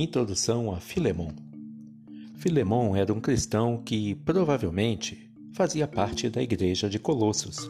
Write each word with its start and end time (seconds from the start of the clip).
Introdução 0.00 0.70
a 0.70 0.78
Filemon. 0.78 1.32
Filemon 2.36 2.94
era 2.94 3.12
um 3.12 3.20
cristão 3.20 3.82
que, 3.84 4.14
provavelmente, 4.14 5.28
fazia 5.52 5.88
parte 5.88 6.30
da 6.30 6.40
igreja 6.40 6.88
de 6.88 7.00
Colossos. 7.00 7.68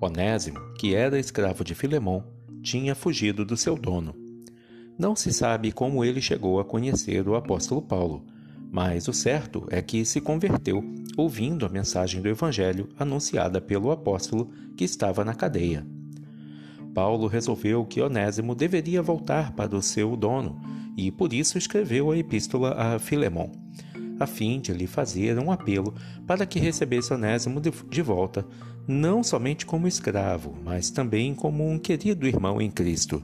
Onésimo, 0.00 0.60
que 0.74 0.94
era 0.94 1.18
escravo 1.18 1.64
de 1.64 1.74
Filemon, 1.74 2.22
tinha 2.62 2.94
fugido 2.94 3.44
do 3.44 3.56
seu 3.56 3.74
dono. 3.74 4.14
Não 4.96 5.16
se 5.16 5.32
sabe 5.32 5.72
como 5.72 6.04
ele 6.04 6.20
chegou 6.20 6.60
a 6.60 6.64
conhecer 6.64 7.28
o 7.28 7.34
apóstolo 7.34 7.82
Paulo, 7.82 8.24
mas 8.70 9.08
o 9.08 9.12
certo 9.12 9.66
é 9.68 9.82
que 9.82 10.04
se 10.04 10.20
converteu 10.20 10.80
ouvindo 11.16 11.66
a 11.66 11.68
mensagem 11.68 12.22
do 12.22 12.28
Evangelho 12.28 12.88
anunciada 12.96 13.60
pelo 13.60 13.90
apóstolo 13.90 14.48
que 14.76 14.84
estava 14.84 15.24
na 15.24 15.34
cadeia. 15.34 15.84
Paulo 16.94 17.26
resolveu 17.26 17.84
que 17.84 18.00
Onésimo 18.00 18.54
deveria 18.54 19.02
voltar 19.02 19.56
para 19.56 19.74
o 19.74 19.82
seu 19.82 20.16
dono 20.16 20.78
e 20.98 21.12
por 21.12 21.32
isso 21.32 21.56
escreveu 21.56 22.10
a 22.10 22.18
epístola 22.18 22.74
a 22.76 22.98
Filemon, 22.98 23.52
a 24.18 24.26
fim 24.26 24.58
de 24.58 24.72
lhe 24.72 24.88
fazer 24.88 25.38
um 25.38 25.52
apelo 25.52 25.94
para 26.26 26.44
que 26.44 26.58
recebesse 26.58 27.14
Onésimo 27.14 27.60
de 27.60 28.02
volta, 28.02 28.44
não 28.86 29.22
somente 29.22 29.64
como 29.64 29.86
escravo, 29.86 30.58
mas 30.64 30.90
também 30.90 31.36
como 31.36 31.70
um 31.70 31.78
querido 31.78 32.26
irmão 32.26 32.60
em 32.60 32.68
Cristo. 32.68 33.22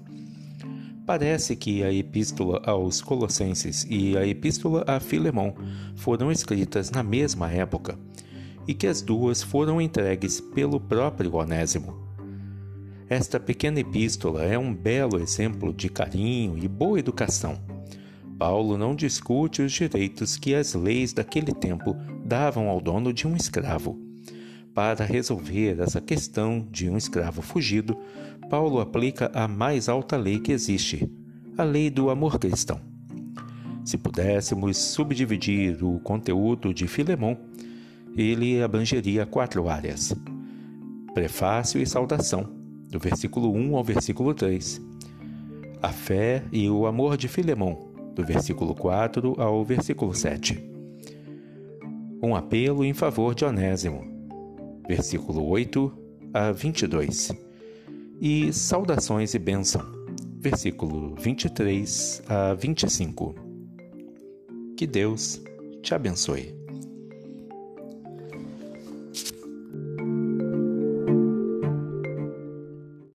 Parece 1.05 1.56
que 1.56 1.83
a 1.83 1.92
epístola 1.92 2.62
aos 2.64 3.02
Colossenses 3.02 3.84
e 3.91 4.16
a 4.16 4.25
epístola 4.25 4.84
a 4.86 5.00
Filemon 5.00 5.52
foram 5.97 6.30
escritas 6.30 6.92
na 6.92 7.02
mesma 7.02 7.50
época 7.50 7.98
e 8.69 8.72
que 8.72 8.86
as 8.86 9.02
duas 9.02 9.42
foram 9.42 9.80
entregues 9.80 10.41
pelo 10.41 10.78
próprio 10.78 11.34
Onésimo. 11.34 12.03
Esta 13.14 13.38
pequena 13.38 13.78
epístola 13.78 14.42
é 14.42 14.59
um 14.59 14.74
belo 14.74 15.20
exemplo 15.20 15.72
de 15.72 15.88
carinho 15.88 16.59
e 16.59 16.66
boa 16.66 16.98
educação. 16.98 17.56
Paulo 18.36 18.77
não 18.77 18.92
discute 18.92 19.62
os 19.62 19.70
direitos 19.70 20.36
que 20.36 20.52
as 20.52 20.75
leis 20.75 21.12
daquele 21.12 21.52
tempo 21.52 21.97
davam 22.24 22.69
ao 22.69 22.80
dono 22.80 23.12
de 23.12 23.24
um 23.24 23.36
escravo. 23.36 23.97
Para 24.74 25.05
resolver 25.05 25.78
essa 25.78 26.00
questão 26.00 26.66
de 26.72 26.91
um 26.91 26.97
escravo 26.97 27.41
fugido, 27.41 27.97
Paulo 28.50 28.80
aplica 28.80 29.30
a 29.33 29.46
mais 29.46 29.89
alta 29.89 30.17
lei 30.17 30.41
que 30.41 30.50
existe, 30.50 31.08
a 31.56 31.62
lei 31.62 31.91
do 31.91 32.11
amor 32.11 32.36
cristão. 32.36 32.80
Se 33.84 33.96
pudéssemos 33.96 34.77
subdividir 34.77 35.84
o 35.84 36.00
conteúdo 36.00 36.74
de 36.74 36.89
Filemão, 36.89 37.39
ele 38.17 38.61
abrangeria 38.61 39.24
quatro 39.24 39.69
áreas: 39.69 40.12
prefácio 41.14 41.80
e 41.80 41.86
saudação, 41.86 42.64
do 42.90 42.98
versículo 42.98 43.52
1 43.52 43.77
ao 43.77 43.84
versículo 43.84 44.34
3. 44.34 44.80
A 45.82 45.88
fé 45.90 46.42
e 46.52 46.68
o 46.70 46.86
amor 46.86 47.16
de 47.16 47.28
Filemão, 47.28 47.90
do 48.14 48.24
versículo 48.24 48.74
4 48.74 49.40
ao 49.40 49.64
versículo 49.64 50.14
7. 50.14 50.62
Um 52.22 52.34
apelo 52.34 52.84
em 52.84 52.94
favor 52.94 53.34
de 53.34 53.44
Onésimo, 53.44 54.02
versículo 54.88 55.46
8 55.46 55.92
a 56.32 56.52
22. 56.52 57.32
E 58.20 58.52
saudações 58.52 59.34
e 59.34 59.38
bênção, 59.38 59.82
versículo 60.40 61.14
23 61.16 62.22
a 62.28 62.55
25. 62.55 63.34
Que 64.77 64.86
Deus 64.86 65.42
te 65.82 65.94
abençoe. 65.94 66.64